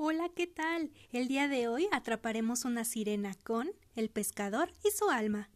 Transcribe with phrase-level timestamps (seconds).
[0.00, 0.92] Hola, ¿qué tal?
[1.10, 5.50] El día de hoy atraparemos una sirena con el pescador y su alma.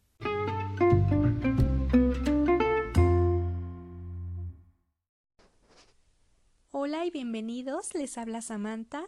[6.72, 9.04] Hola y bienvenidos, les habla Samantha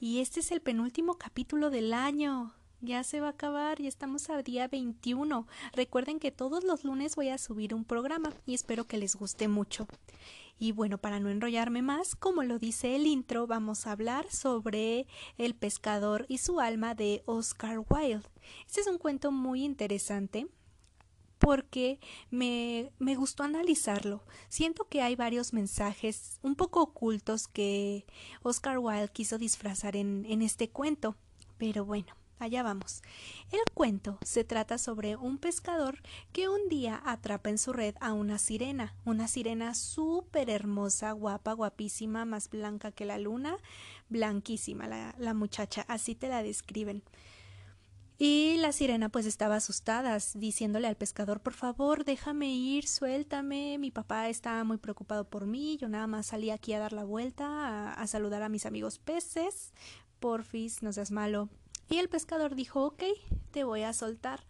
[0.00, 2.54] y este es el penúltimo capítulo del año.
[2.80, 5.46] Ya se va a acabar y estamos a día 21.
[5.74, 9.48] Recuerden que todos los lunes voy a subir un programa y espero que les guste
[9.48, 9.86] mucho.
[10.58, 15.06] Y bueno, para no enrollarme más, como lo dice el intro, vamos a hablar sobre
[15.36, 18.28] El pescador y su alma de Oscar Wilde.
[18.66, 20.48] Este es un cuento muy interesante
[21.38, 24.24] porque me, me gustó analizarlo.
[24.48, 28.04] Siento que hay varios mensajes un poco ocultos que
[28.42, 31.16] Oscar Wilde quiso disfrazar en, en este cuento.
[31.56, 33.02] Pero bueno, Allá vamos.
[33.50, 36.00] El cuento se trata sobre un pescador
[36.32, 41.52] que un día atrapa en su red a una sirena, una sirena súper hermosa, guapa,
[41.52, 43.56] guapísima, más blanca que la luna,
[44.08, 47.02] blanquísima la, la muchacha, así te la describen.
[48.20, 53.92] Y la sirena pues estaba asustada, diciéndole al pescador por favor déjame ir, suéltame, mi
[53.92, 57.46] papá está muy preocupado por mí, yo nada más salí aquí a dar la vuelta,
[57.46, 59.72] a, a saludar a mis amigos peces,
[60.18, 61.48] porfis, no seas malo,
[61.88, 63.02] y el pescador dijo ok,
[63.50, 64.40] te voy a soltar.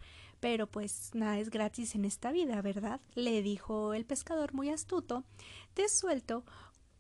[0.40, 3.00] Pero pues nada es gratis en esta vida, ¿verdad?
[3.14, 5.24] Le dijo el pescador muy astuto,
[5.74, 6.44] te suelto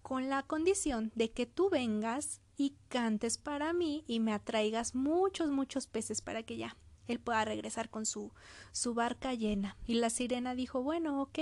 [0.02, 5.50] con la condición de que tú vengas y cantes para mí y me atraigas muchos,
[5.50, 8.32] muchos peces para que ya él pueda regresar con su,
[8.72, 9.76] su barca llena.
[9.86, 11.38] Y la sirena dijo, bueno, ok.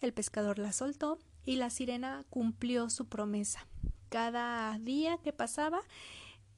[0.00, 3.66] El pescador la soltó y la sirena cumplió su promesa.
[4.08, 5.80] Cada día que pasaba,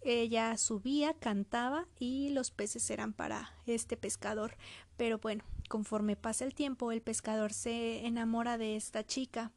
[0.05, 4.57] ella subía, cantaba y los peces eran para este pescador.
[4.97, 9.53] Pero bueno, conforme pasa el tiempo, el pescador se enamora de esta chica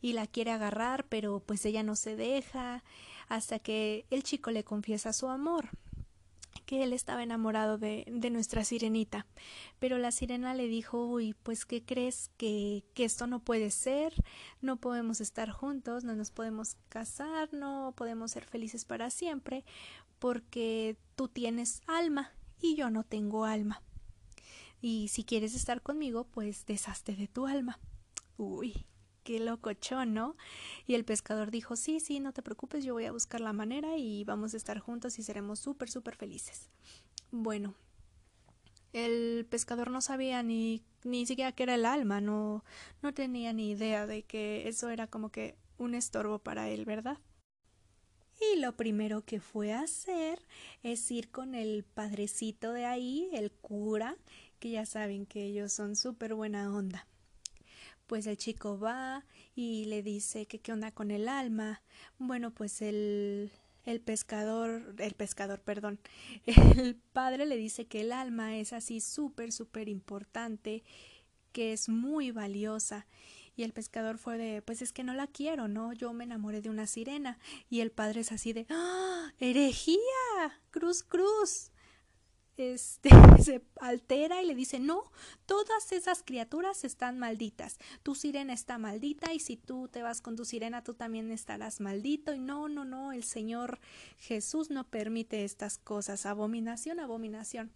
[0.00, 2.82] y la quiere agarrar, pero pues ella no se deja
[3.28, 5.70] hasta que el chico le confiesa su amor
[6.70, 9.26] que él estaba enamorado de, de, nuestra sirenita.
[9.80, 14.14] Pero la sirena le dijo uy, pues ¿qué crees que, que esto no puede ser?
[14.60, 19.64] No podemos estar juntos, no nos podemos casar, no podemos ser felices para siempre,
[20.20, 22.30] porque tú tienes alma
[22.60, 23.82] y yo no tengo alma.
[24.80, 27.80] Y si quieres estar conmigo, pues deshazte de tu alma.
[28.36, 28.86] Uy,
[29.22, 30.36] qué locochón, ¿no?
[30.86, 33.96] Y el pescador dijo, sí, sí, no te preocupes, yo voy a buscar la manera
[33.96, 36.68] y vamos a estar juntos y seremos súper, súper felices.
[37.30, 37.74] Bueno,
[38.92, 42.64] el pescador no sabía ni, ni siquiera qué era el alma, no,
[43.02, 47.18] no tenía ni idea de que eso era como que un estorbo para él, ¿verdad?
[48.40, 50.44] Y lo primero que fue a hacer
[50.82, 54.16] es ir con el padrecito de ahí, el cura,
[54.58, 57.06] que ya saben que ellos son súper buena onda
[58.10, 61.80] pues el chico va y le dice que qué onda con el alma.
[62.18, 63.52] Bueno, pues el
[63.84, 66.00] el pescador, el pescador, perdón,
[66.46, 70.82] el padre le dice que el alma es así súper, súper importante,
[71.52, 73.06] que es muy valiosa.
[73.54, 75.92] Y el pescador fue de, pues es que no la quiero, ¿no?
[75.92, 77.38] Yo me enamoré de una sirena.
[77.68, 79.32] Y el padre es así de, ¡ah!
[79.38, 79.98] ¡Herejía!
[80.72, 81.69] ¡Cruz, cruz!
[82.60, 83.10] Este,
[83.42, 85.10] se altera y le dice no,
[85.46, 90.36] todas esas criaturas están malditas, tu sirena está maldita y si tú te vas con
[90.36, 93.80] tu sirena tú también estarás maldito y no, no, no, el Señor
[94.18, 97.72] Jesús no permite estas cosas, abominación, abominación.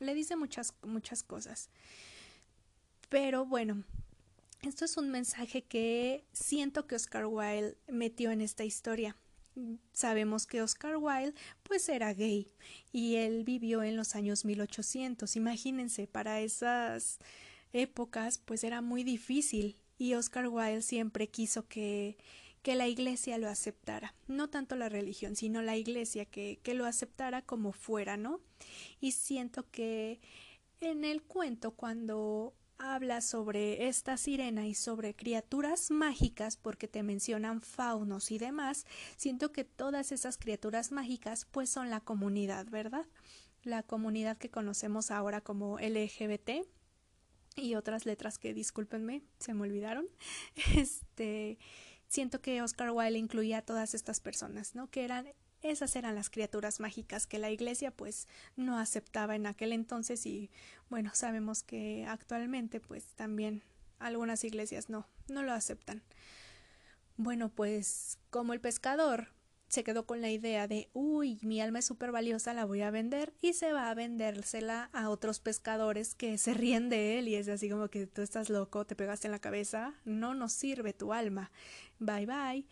[0.00, 1.70] Le dice muchas, muchas cosas.
[3.08, 3.84] Pero bueno,
[4.62, 9.16] esto es un mensaje que siento que Oscar Wilde metió en esta historia
[9.92, 12.50] sabemos que Oscar Wilde pues era gay
[12.92, 15.36] y él vivió en los años 1800.
[15.36, 17.18] Imagínense, para esas
[17.72, 22.16] épocas pues era muy difícil y Oscar Wilde siempre quiso que
[22.64, 26.86] que la iglesia lo aceptara, no tanto la religión, sino la iglesia que, que lo
[26.86, 28.40] aceptara como fuera, ¿no?
[29.02, 30.18] Y siento que
[30.80, 37.60] en el cuento cuando habla sobre esta sirena y sobre criaturas mágicas porque te mencionan
[37.60, 38.86] faunos y demás,
[39.16, 43.06] siento que todas esas criaturas mágicas pues son la comunidad, ¿verdad?
[43.62, 46.66] La comunidad que conocemos ahora como LGBT
[47.56, 50.06] y otras letras que discúlpenme, se me olvidaron.
[50.76, 51.58] Este
[52.08, 54.90] siento que Oscar Wilde incluía a todas estas personas, ¿no?
[54.90, 55.32] Que eran
[55.64, 60.50] esas eran las criaturas mágicas que la Iglesia pues no aceptaba en aquel entonces y
[60.90, 63.62] bueno, sabemos que actualmente pues también
[63.98, 66.02] algunas iglesias no, no lo aceptan.
[67.16, 69.28] Bueno, pues como el pescador
[69.68, 72.90] se quedó con la idea de uy, mi alma es súper valiosa, la voy a
[72.90, 77.34] vender y se va a vendérsela a otros pescadores que se ríen de él y
[77.36, 80.92] es así como que tú estás loco, te pegaste en la cabeza, no nos sirve
[80.92, 81.50] tu alma,
[81.98, 82.66] bye bye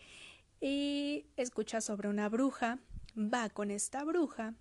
[0.63, 2.79] y escucha sobre una bruja,
[3.17, 4.53] va con esta bruja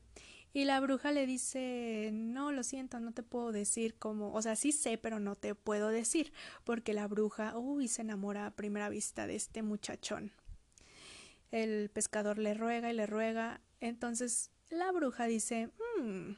[0.53, 4.57] y la bruja le dice, no, lo siento, no te puedo decir cómo, o sea,
[4.57, 6.33] sí sé, pero no te puedo decir,
[6.65, 10.33] porque la bruja, uy, se enamora a primera vista de este muchachón.
[11.53, 15.71] El pescador le ruega y le ruega, entonces la bruja dice,
[16.01, 16.33] mmm,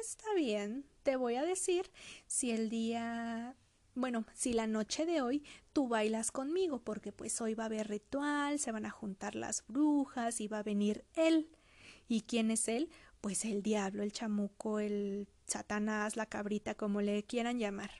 [0.00, 1.90] está bien, te voy a decir
[2.26, 3.54] si el día
[4.00, 7.88] bueno, si la noche de hoy tú bailas conmigo, porque pues hoy va a haber
[7.88, 11.48] ritual, se van a juntar las brujas y va a venir él.
[12.08, 12.90] ¿Y quién es él?
[13.20, 17.90] Pues el diablo, el chamuco, el satanás, la cabrita, como le quieran llamar.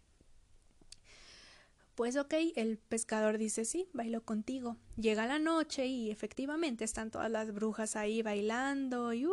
[1.95, 4.79] Pues ok, el pescador dice sí, bailo contigo.
[4.97, 9.33] Llega la noche y efectivamente están todas las brujas ahí bailando y uh,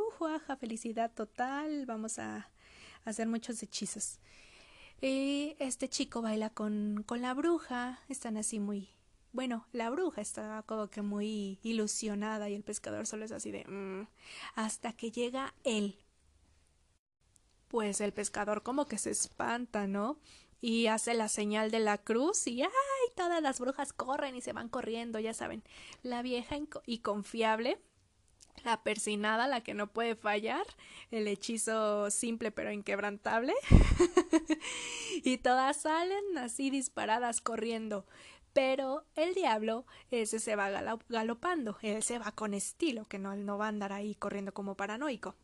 [0.59, 2.51] felicidad total, vamos a
[3.05, 4.19] hacer muchos hechizos.
[5.01, 8.89] Y este chico baila con, con la bruja, están así muy
[9.33, 13.65] bueno, la bruja está como que muy ilusionada y el pescador solo es así de
[13.65, 14.07] mm",
[14.55, 15.99] hasta que llega él.
[17.67, 20.17] Pues el pescador como que se espanta, ¿no?
[20.59, 22.69] Y hace la señal de la cruz y ¡ay!
[23.15, 25.63] Todas las brujas corren y se van corriendo, ya saben.
[26.01, 26.55] La vieja
[26.87, 27.77] y confiable
[28.63, 30.65] la persinada, la que no puede fallar,
[31.11, 33.53] el hechizo simple pero inquebrantable.
[35.23, 38.05] y todas salen así disparadas corriendo.
[38.53, 43.45] Pero el diablo, ese se va galopando, él se va con estilo, que no, él
[43.45, 45.35] no va a andar ahí corriendo como paranoico.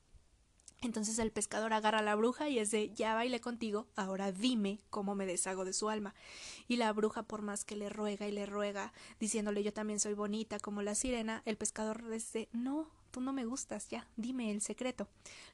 [0.84, 4.80] Entonces el pescador agarra a la bruja y es de ya bailé contigo, ahora dime
[4.90, 6.14] cómo me deshago de su alma.
[6.68, 10.14] Y la bruja, por más que le ruega y le ruega, diciéndole yo también soy
[10.14, 14.62] bonita como la sirena, el pescador dice no, tú no me gustas, ya, dime el
[14.62, 15.08] secreto.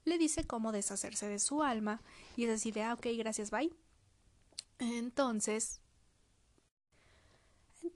[0.03, 2.01] Le dice cómo deshacerse de su alma
[2.35, 3.71] y es así de ah, ok, gracias, bye.
[4.79, 5.81] Entonces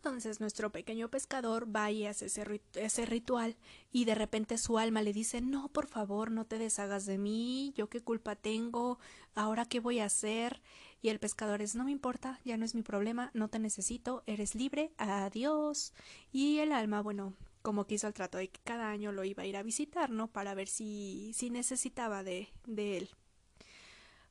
[0.03, 3.55] entonces nuestro pequeño pescador va y hace ese, ese, ritual
[3.89, 7.71] y de repente su alma le dice no, por favor, no te deshagas de mí,
[7.77, 8.99] yo qué culpa tengo,
[9.33, 10.61] ahora qué voy a hacer.
[11.01, 14.23] Y el pescador es no me importa, ya no es mi problema, no te necesito,
[14.25, 15.93] eres libre, adiós.
[16.33, 19.45] Y el alma, bueno, como quiso el trato de que cada año lo iba a
[19.45, 20.27] ir a visitar, ¿no?
[20.27, 23.09] Para ver si, si necesitaba de, de él.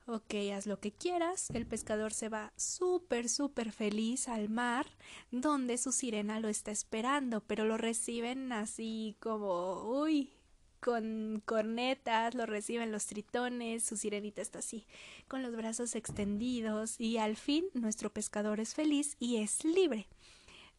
[0.07, 1.49] Ok, haz lo que quieras.
[1.51, 4.87] El pescador se va súper, súper feliz al mar,
[5.31, 10.33] donde su sirena lo está esperando, pero lo reciben así como, uy,
[10.81, 14.87] con cornetas, lo reciben los tritones, su sirenita está así,
[15.29, 20.09] con los brazos extendidos, y al fin nuestro pescador es feliz y es libre.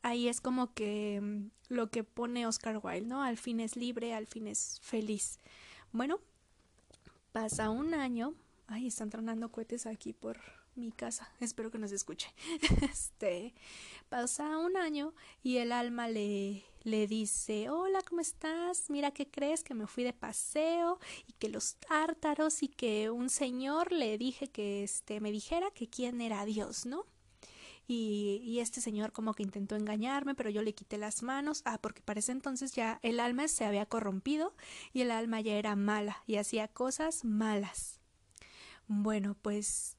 [0.01, 3.23] Ahí es como que mm, lo que pone Oscar Wilde, ¿no?
[3.23, 5.39] Al fin es libre, al fin es feliz.
[5.93, 6.19] Bueno,
[7.31, 8.35] pasa un año,
[8.67, 10.39] Ay, están tronando cohetes aquí por
[10.75, 11.29] mi casa.
[11.39, 12.33] Espero que nos escuche.
[12.81, 13.53] Este
[14.09, 18.89] pasa un año y el alma le, le dice Hola, ¿cómo estás?
[18.89, 23.29] Mira qué crees que me fui de paseo y que los tártaros y que un
[23.29, 27.05] señor le dije que este me dijera que quién era Dios, ¿no?
[27.85, 31.63] Y, y, este señor como que intentó engañarme, pero yo le quité las manos.
[31.65, 34.55] Ah, porque para ese entonces ya el alma se había corrompido
[34.93, 37.99] y el alma ya era mala y hacía cosas malas.
[39.01, 39.97] Bueno, pues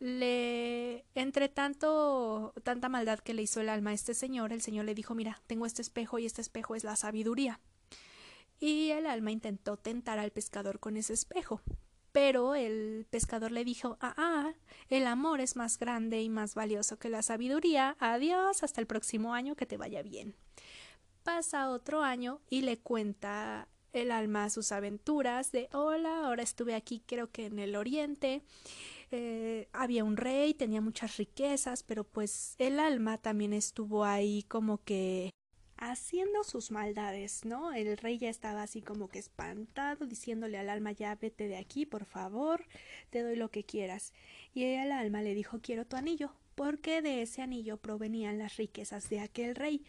[0.00, 4.84] le entre tanto tanta maldad que le hizo el alma a este señor, el señor
[4.84, 7.60] le dijo, "Mira, tengo este espejo y este espejo es la sabiduría."
[8.60, 11.62] Y el alma intentó tentar al pescador con ese espejo,
[12.12, 14.52] pero el pescador le dijo, "Ah, ah,
[14.90, 17.96] el amor es más grande y más valioso que la sabiduría.
[17.98, 20.36] Adiós, hasta el próximo año, que te vaya bien."
[21.22, 27.02] Pasa otro año y le cuenta el alma sus aventuras de hola, ahora estuve aquí
[27.06, 28.42] creo que en el oriente,
[29.10, 34.82] eh, había un rey, tenía muchas riquezas, pero pues el alma también estuvo ahí como
[34.84, 35.30] que
[35.78, 37.72] haciendo sus maldades, ¿no?
[37.72, 41.86] El rey ya estaba así como que espantado, diciéndole al alma ya vete de aquí,
[41.86, 42.66] por favor,
[43.10, 44.12] te doy lo que quieras.
[44.52, 49.08] Y el alma le dijo quiero tu anillo, porque de ese anillo provenían las riquezas
[49.08, 49.84] de aquel rey.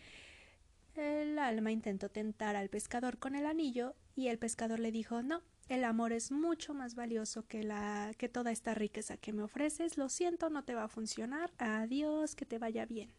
[1.00, 5.42] El alma intentó tentar al pescador con el anillo y el pescador le dijo no,
[5.70, 9.98] el amor es mucho más valioso que la que toda esta riqueza que me ofreces.
[9.98, 11.54] Lo siento, no te va a funcionar.
[11.58, 13.14] Adiós, que te vaya bien.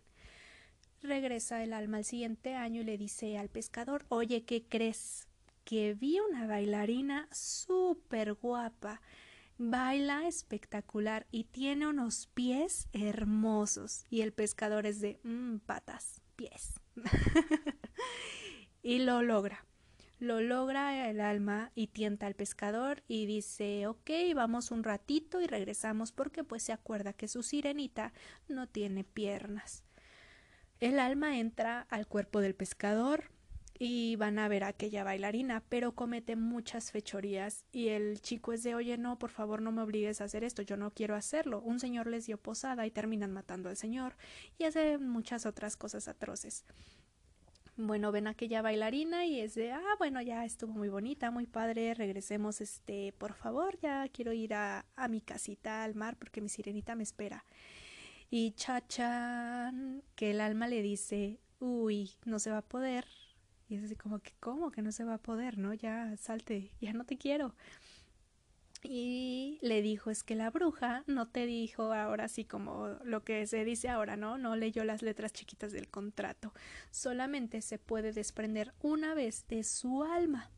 [1.00, 5.26] Regresa el alma al siguiente año y le dice al pescador Oye, ¿qué crees?
[5.64, 9.00] Que vi una bailarina súper guapa.
[9.56, 14.04] Baila espectacular y tiene unos pies hermosos.
[14.10, 16.79] Y el pescador es de mmm, patas, pies.
[18.82, 19.64] y lo logra.
[20.18, 25.47] Lo logra el alma y tienta al pescador y dice ok, vamos un ratito y
[25.47, 28.12] regresamos porque pues se acuerda que su sirenita
[28.47, 29.82] no tiene piernas.
[30.78, 33.30] El alma entra al cuerpo del pescador
[33.82, 38.62] y van a ver a aquella bailarina, pero comete muchas fechorías y el chico es
[38.62, 41.62] de, oye, no, por favor no me obligues a hacer esto, yo no quiero hacerlo.
[41.62, 44.18] Un señor les dio posada y terminan matando al señor
[44.58, 46.66] y hace muchas otras cosas atroces.
[47.78, 51.46] Bueno, ven a aquella bailarina y es de, ah, bueno, ya estuvo muy bonita, muy
[51.46, 56.42] padre, regresemos, este, por favor, ya quiero ir a, a mi casita al mar porque
[56.42, 57.46] mi sirenita me espera.
[58.28, 63.06] Y chachan, que el alma le dice, uy, no se va a poder,
[63.70, 65.56] y es así como que, ¿cómo que no se va a poder?
[65.58, 65.72] ¿No?
[65.72, 67.54] Ya salte, ya no te quiero.
[68.82, 73.46] Y le dijo, es que la bruja no te dijo ahora sí como lo que
[73.46, 74.38] se dice ahora, ¿no?
[74.38, 76.54] No leyó las letras chiquitas del contrato.
[76.90, 80.50] Solamente se puede desprender una vez de su alma.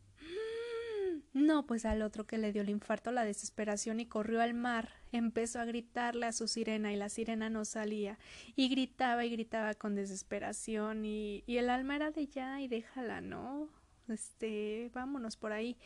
[1.35, 4.91] No, pues al otro que le dio el infarto, la desesperación y corrió al mar,
[5.13, 8.19] empezó a gritarle a su sirena y la sirena no salía
[8.55, 13.23] y gritaba y gritaba con desesperación y, y el alma era de ya y déjala,
[13.23, 13.71] ¿no?
[14.09, 15.79] Este, vámonos por ahí.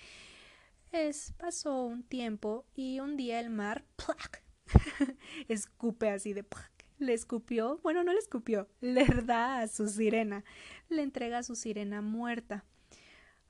[0.91, 4.43] Es, pasó un tiempo y un día el mar ¡plac!
[5.49, 6.73] escupe así de ¡plac!
[6.99, 10.45] le escupió, bueno, no le escupió, le da a su sirena,
[10.89, 12.65] le entrega a su sirena muerta.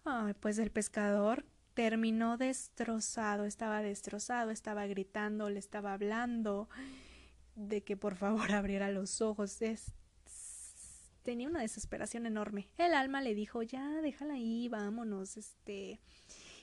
[0.05, 1.45] Ay, pues el pescador
[1.76, 6.71] terminó destrozado, estaba destrozado, estaba gritando, le estaba hablando
[7.54, 9.59] de que por favor abriera los ojos.
[11.23, 12.71] tenía una desesperación enorme.
[12.78, 16.00] El alma le dijo, ya, déjala ahí, vámonos, este.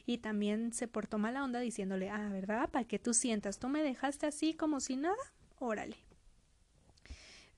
[0.07, 2.69] Y también se portó mala onda diciéndole, ah, ¿verdad?
[2.71, 5.15] Para que tú sientas, tú me dejaste así como si nada,
[5.59, 5.97] órale.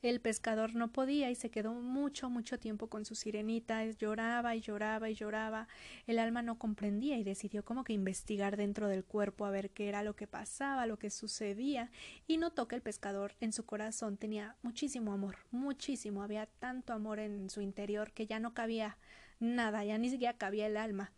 [0.06, 4.62] El pescador no podía y se quedó mucho, mucho tiempo con su sirenita, lloraba y
[4.62, 5.68] lloraba y lloraba.
[6.06, 9.90] El alma no comprendía y decidió como que investigar dentro del cuerpo a ver qué
[9.90, 11.90] era lo que pasaba, lo que sucedía,
[12.28, 17.18] y notó que el pescador en su corazón tenía muchísimo amor, muchísimo, había tanto amor
[17.18, 19.00] en su interior que ya no cabía
[19.40, 21.14] nada, ya ni siquiera cabía el alma.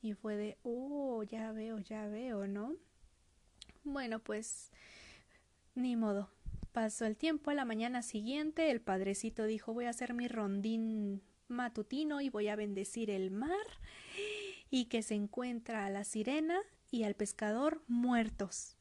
[0.00, 2.76] Y fue de, oh, ya veo, ya veo, ¿no?
[3.82, 4.70] Bueno, pues
[5.74, 6.30] ni modo,
[6.72, 11.22] Pasó el tiempo, a la mañana siguiente el padrecito dijo voy a hacer mi rondín
[11.48, 13.66] matutino y voy a bendecir el mar
[14.70, 16.60] y que se encuentra a la sirena
[16.90, 18.76] y al pescador muertos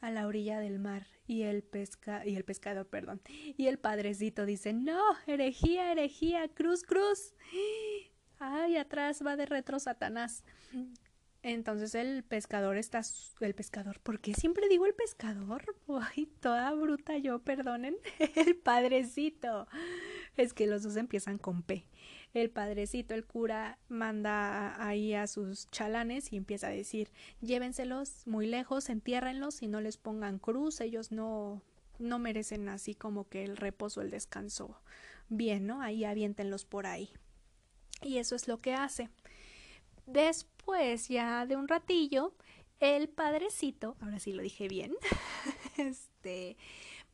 [0.00, 3.20] a la orilla del mar y el pesca y el pescador, perdón,
[3.56, 7.34] y el padrecito dice, "No, herejía, herejía, cruz, cruz."
[8.38, 10.44] Ay, atrás va de retro Satanás.
[11.48, 13.02] Entonces el pescador está.
[13.38, 14.00] El pescador.
[14.00, 15.76] ¿Por qué siempre digo el pescador?
[16.16, 17.96] Ay, toda bruta yo, perdonen.
[18.34, 19.68] El padrecito.
[20.36, 21.86] Es que los dos empiezan con P.
[22.34, 28.48] El padrecito, el cura, manda ahí a sus chalanes y empieza a decir: llévenselos muy
[28.48, 30.80] lejos, entiérrenlos y no les pongan cruz.
[30.80, 31.62] Ellos no,
[32.00, 34.80] no merecen así como que el reposo, el descanso.
[35.28, 35.80] Bien, ¿no?
[35.80, 37.10] Ahí aviéntenlos por ahí.
[38.02, 39.10] Y eso es lo que hace.
[40.06, 40.55] Después,
[41.08, 42.34] ya de un ratillo,
[42.80, 44.94] el padrecito, ahora sí lo dije bien,
[45.76, 46.56] este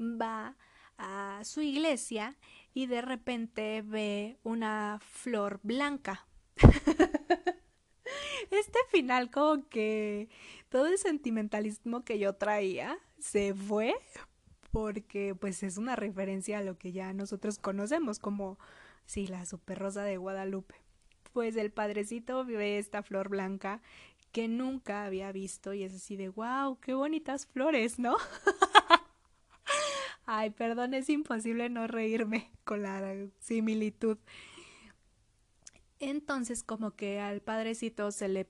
[0.01, 0.57] va
[0.99, 2.37] a su iglesia
[2.75, 6.27] y de repente ve una flor blanca.
[8.51, 10.29] este final como que
[10.69, 13.95] todo el sentimentalismo que yo traía se fue
[14.71, 18.59] porque pues es una referencia a lo que ya nosotros conocemos como
[19.07, 20.82] sí, la super rosa de Guadalupe
[21.33, 23.81] pues el padrecito ve esta flor blanca
[24.33, 28.17] que nunca había visto y es así de wow, qué bonitas flores, ¿no?
[30.25, 34.17] Ay, perdón, es imposible no reírme con la similitud.
[36.01, 38.49] Entonces como que al padrecito se le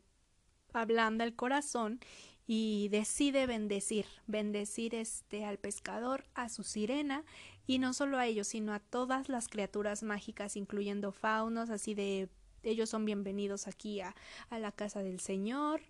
[0.72, 2.00] ablanda el corazón
[2.46, 7.24] y decide bendecir, bendecir este al pescador, a su sirena
[7.66, 12.28] y no solo a ellos, sino a todas las criaturas mágicas, incluyendo faunos, así de
[12.62, 14.14] ellos son bienvenidos aquí a,
[14.50, 15.80] a la casa del Señor.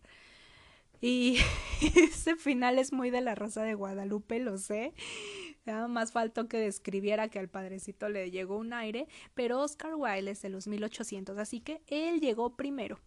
[1.00, 1.38] Y
[1.96, 4.94] ese final es muy de la Rosa de Guadalupe, lo sé.
[5.64, 10.30] Nada más faltó que describiera que al padrecito le llegó un aire, pero Oscar Wilde
[10.30, 12.98] es de los 1800, así que él llegó primero.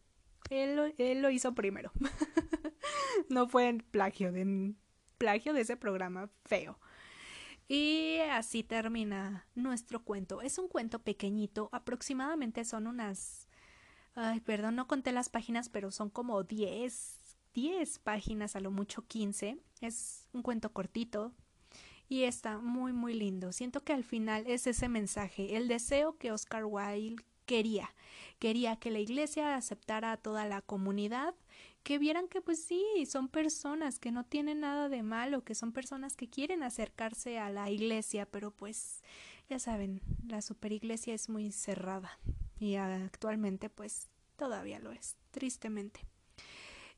[0.50, 1.91] Él, él lo hizo primero.
[3.29, 4.74] no fue en plagio de,
[5.17, 6.79] plagio de ese programa feo.
[7.67, 10.41] Y así termina nuestro cuento.
[10.41, 13.48] Es un cuento pequeñito, aproximadamente son unas
[14.15, 17.19] Ay, perdón, no conté las páginas, pero son como 10,
[17.53, 19.57] 10 páginas, a lo mucho 15.
[19.81, 21.34] Es un cuento cortito
[22.07, 23.51] y está muy, muy lindo.
[23.51, 27.93] Siento que al final es ese mensaje, el deseo que Oscar Wilde quería.
[28.39, 31.36] Quería que la iglesia aceptara a toda la comunidad,
[31.84, 35.72] que vieran que pues sí, son personas que no tienen nada de malo, que son
[35.74, 39.03] personas que quieren acercarse a la iglesia, pero pues
[39.50, 42.17] ya saben, la superiglesia es muy cerrada.
[42.59, 46.01] Y actualmente pues todavía lo es, tristemente.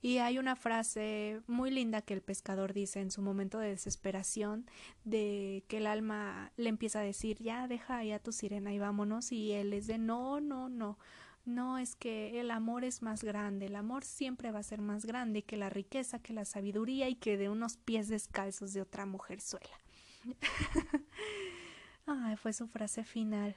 [0.02, 4.70] Y hay una frase muy linda que el pescador dice en su momento de desesperación,
[5.04, 9.32] de que el alma le empieza a decir, ya deja ya tu sirena y vámonos,
[9.32, 11.00] y él es de, no, no, no,
[11.46, 15.06] no es que el amor es más grande, el amor siempre va a ser más
[15.06, 19.08] grande que la riqueza, que la sabiduría y que de unos pies descalzos de otra
[19.08, 19.80] mujer suela.
[22.06, 23.56] Ay, fue su frase final.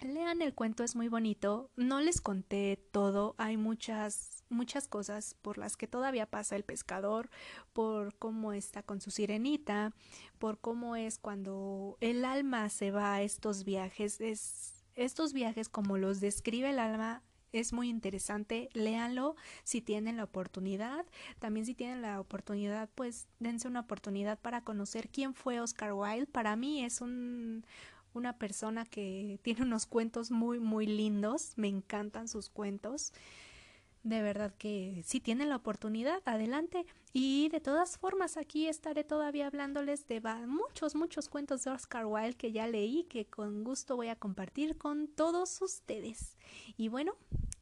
[0.00, 1.70] Lean el cuento, es muy bonito.
[1.76, 7.30] No les conté todo, hay muchas, muchas cosas por las que todavía pasa el pescador,
[7.72, 9.92] por cómo está con su sirenita,
[10.38, 14.20] por cómo es cuando el alma se va a estos viajes.
[14.20, 17.22] Es, estos viajes, como los describe el alma,
[17.52, 21.06] es muy interesante, léanlo si tienen la oportunidad.
[21.38, 26.26] También si tienen la oportunidad, pues dense una oportunidad para conocer quién fue Oscar Wilde.
[26.26, 27.64] Para mí es un,
[28.14, 31.52] una persona que tiene unos cuentos muy, muy lindos.
[31.56, 33.12] Me encantan sus cuentos.
[34.02, 36.84] De verdad que si tienen la oportunidad, adelante.
[37.14, 42.36] Y de todas formas, aquí estaré todavía hablándoles de muchos, muchos cuentos de Oscar Wilde
[42.36, 46.36] que ya leí, que con gusto voy a compartir con todos ustedes.
[46.76, 47.14] Y bueno,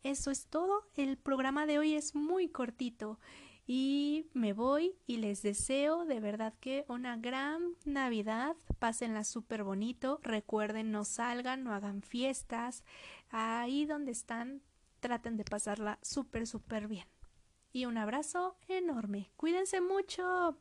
[0.02, 0.84] eso es todo.
[0.96, 3.20] El programa de hoy es muy cortito.
[3.66, 10.18] Y me voy y les deseo de verdad que una gran Navidad, pásenla súper bonito,
[10.22, 12.84] recuerden no salgan, no hagan fiestas,
[13.30, 14.62] ahí donde están
[15.00, 17.06] traten de pasarla súper súper bien.
[17.72, 20.58] Y un abrazo enorme, cuídense mucho.